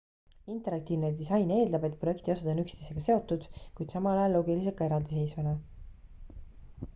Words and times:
interaktiivne 0.51 1.09
disain 1.17 1.51
eeldab 1.57 1.85
et 1.89 1.97
projekti 2.03 2.33
osad 2.35 2.49
on 2.53 2.61
üksteisega 2.63 3.03
seotud 3.09 3.45
kuid 3.81 3.95
samal 3.97 4.23
ajal 4.23 4.35
loogilised 4.39 4.77
ka 4.81 4.89
eraldiseisvana 4.89 5.55